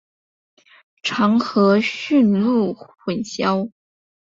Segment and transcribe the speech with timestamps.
[1.03, 3.69] 常和驯鹿混淆。